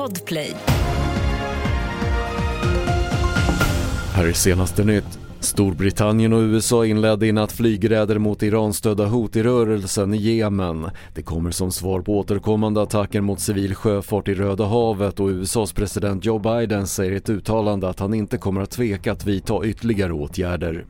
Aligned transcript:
Podplay. 0.00 0.54
Här 4.14 4.26
är 4.26 4.32
senaste 4.32 4.84
nytt. 4.84 5.18
Storbritannien 5.40 6.32
och 6.32 6.40
USA 6.40 6.86
inledde 6.86 7.26
i 7.26 7.32
natt 7.32 7.52
flygräder 7.52 8.18
mot 8.18 8.42
Iranstödda 8.42 9.06
Houthi-rörelsen 9.06 10.14
i 10.14 10.36
Jemen. 10.36 10.90
Det 11.14 11.22
kommer 11.22 11.50
som 11.50 11.72
svar 11.72 12.00
på 12.00 12.18
återkommande 12.18 12.82
attacker 12.82 13.20
mot 13.20 13.40
civil 13.40 13.74
sjöfart 13.74 14.28
i 14.28 14.34
Röda 14.34 14.64
havet 14.64 15.20
och 15.20 15.28
USAs 15.28 15.72
president 15.72 16.24
Joe 16.24 16.38
Biden 16.38 16.86
säger 16.86 17.12
i 17.12 17.16
ett 17.16 17.30
uttalande 17.30 17.88
att 17.88 18.00
han 18.00 18.14
inte 18.14 18.36
kommer 18.36 18.60
att 18.60 18.70
tveka 18.70 19.12
att 19.12 19.26
vidta 19.26 19.64
ytterligare 19.64 20.12
åtgärder. 20.12 20.86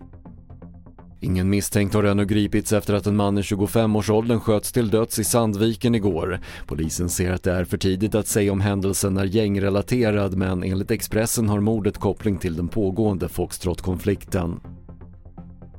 Ingen 1.22 1.50
misstänkt 1.50 1.94
har 1.94 2.04
ännu 2.04 2.24
gripits 2.24 2.72
efter 2.72 2.94
att 2.94 3.06
en 3.06 3.16
man 3.16 3.38
i 3.38 3.40
25-årsåldern 3.40 4.40
sköts 4.40 4.72
till 4.72 4.90
döds 4.90 5.18
i 5.18 5.24
Sandviken 5.24 5.94
igår. 5.94 6.40
Polisen 6.66 7.08
ser 7.08 7.32
att 7.32 7.42
det 7.42 7.52
är 7.52 7.64
för 7.64 7.78
tidigt 7.78 8.14
att 8.14 8.26
säga 8.26 8.52
om 8.52 8.60
händelsen 8.60 9.16
är 9.16 9.24
gängrelaterad 9.24 10.36
men 10.36 10.62
enligt 10.62 10.90
Expressen 10.90 11.48
har 11.48 11.60
mordet 11.60 11.98
koppling 11.98 12.38
till 12.38 12.56
den 12.56 12.68
pågående 12.68 13.28
Foxtrot-konflikten. 13.28 14.60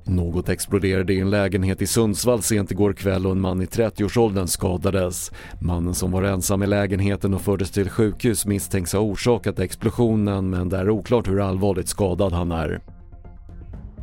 Något 0.03 0.49
exploderade 0.49 1.13
i 1.13 1.19
en 1.19 1.29
lägenhet 1.29 1.81
i 1.81 1.87
Sundsvall 1.87 2.41
sent 2.41 2.71
igår 2.71 2.93
kväll 2.93 3.25
och 3.25 3.31
en 3.31 3.41
man 3.41 3.61
i 3.61 3.65
30-årsåldern 3.65 4.47
skadades. 4.47 5.31
Mannen 5.61 5.93
som 5.93 6.11
var 6.11 6.23
ensam 6.23 6.63
i 6.63 6.67
lägenheten 6.67 7.33
och 7.33 7.41
fördes 7.41 7.71
till 7.71 7.89
sjukhus 7.89 8.45
misstänks 8.45 8.93
ha 8.93 8.99
orsakat 8.99 9.59
explosionen 9.59 10.49
men 10.49 10.69
det 10.69 10.77
är 10.77 10.89
oklart 10.89 11.27
hur 11.27 11.41
allvarligt 11.41 11.87
skadad 11.87 12.33
han 12.33 12.51
är. 12.51 12.81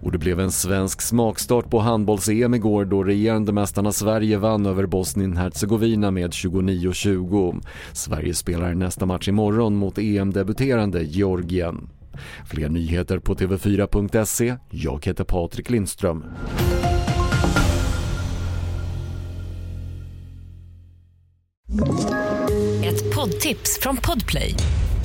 Och 0.02 0.12
det 0.12 0.19
blev 0.19 0.41
en 0.41 0.52
svensk 0.52 1.02
smakstart 1.02 1.70
på 1.70 1.79
handbolls-EM 1.79 2.55
igår 2.55 2.84
då 2.84 3.05
regerande 3.05 3.52
mästarna 3.52 3.93
Sverige 3.93 4.39
vann 4.39 4.66
över 4.66 4.87
Bosnien-Hercegovina 4.87 6.11
med 6.11 6.30
29-20. 6.30 7.62
Sverige 7.93 8.34
spelar 8.34 8.75
nästa 8.75 9.06
match 9.06 9.29
imorgon 9.29 9.77
mot 9.77 9.98
EM-debuterande 9.98 11.03
Georgien. 11.03 11.89
Fler 12.47 12.69
nyheter 12.69 13.19
på 13.19 13.34
TV4.se. 13.34 14.56
Jag 14.70 15.06
heter 15.06 15.25
Patrik 15.25 15.70
Lindström. 15.70 16.25
Ett 22.84 23.15
poddtips 23.15 23.78
från 23.83 23.97
Podplay. 23.97 24.55